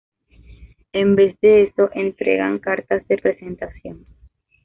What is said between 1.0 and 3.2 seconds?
vez de eso entregan "cartas de